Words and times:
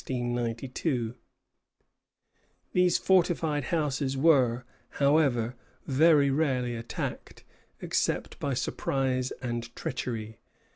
These 2.73 2.97
fortified 2.97 3.65
houses 3.65 4.17
were, 4.17 4.65
however, 4.89 5.55
very 5.85 6.31
rarely 6.31 6.75
attacked, 6.75 7.43
except 7.81 8.39
by 8.39 8.55
surprise 8.55 9.29
and 9.43 9.75
treachery. 9.75 10.39